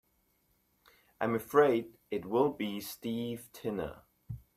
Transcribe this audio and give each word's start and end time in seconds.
I'm 1.19 1.35
afraid 1.35 1.95
it'll 2.09 2.49
be 2.53 2.79
Steve 2.79 3.49
Tina. 3.53 4.01